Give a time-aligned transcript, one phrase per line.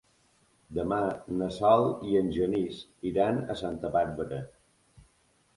[0.77, 1.01] Demà
[1.41, 2.79] na Sol i en Genís
[3.13, 4.41] iran a Santa Bàrbara.